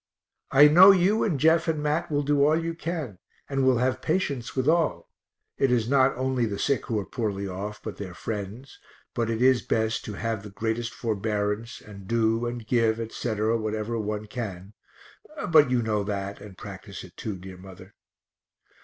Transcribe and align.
I 0.49 0.67
know 0.67 0.89
you 0.89 1.23
and 1.23 1.39
Jeff 1.39 1.67
and 1.67 1.83
Mat 1.83 2.09
will 2.09 2.23
do 2.23 2.43
all 2.43 2.57
you 2.59 2.73
can 2.73 3.19
and 3.47 3.63
will 3.63 3.77
have 3.77 4.01
patience 4.01 4.55
with 4.55 4.67
all 4.67 5.11
(it 5.59 5.71
is 5.71 5.87
not 5.87 6.17
only 6.17 6.47
the 6.47 6.57
sick 6.57 6.87
who 6.87 6.97
are 6.99 7.05
poorly 7.05 7.47
off, 7.47 7.79
but 7.83 7.97
their 7.97 8.15
friends; 8.15 8.79
but 9.13 9.29
it 9.29 9.43
is 9.43 9.61
best 9.61 10.03
to 10.05 10.13
have 10.13 10.41
the 10.41 10.49
greatest 10.49 10.91
forbearance, 10.91 11.81
and 11.81 12.07
do 12.07 12.47
and 12.47 12.65
give, 12.65 12.99
etc., 12.99 13.55
whatever 13.59 13.99
one 13.99 14.25
can 14.25 14.73
but 15.49 15.69
you 15.69 15.83
know 15.83 16.03
that, 16.03 16.41
and 16.41 16.57
practice 16.57 17.03
it 17.03 17.15
too, 17.15 17.37
dear 17.37 17.57
mother). 17.57 17.93